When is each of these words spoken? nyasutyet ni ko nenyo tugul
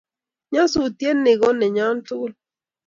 nyasutyet 0.51 1.17
ni 1.21 1.33
ko 1.41 1.47
nenyo 1.57 1.87
tugul 2.05 2.31